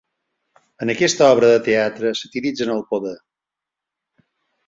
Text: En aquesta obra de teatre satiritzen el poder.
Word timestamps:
En 0.85 0.91
aquesta 0.93 1.27
obra 1.33 1.51
de 1.51 1.59
teatre 1.67 2.13
satiritzen 2.21 2.73
el 2.79 2.83
poder. 2.95 3.15